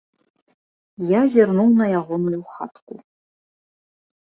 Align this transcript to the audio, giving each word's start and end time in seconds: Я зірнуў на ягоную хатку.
Я 1.09 1.21
зірнуў 1.35 1.69
на 1.83 1.91
ягоную 1.99 2.41
хатку. 2.55 2.93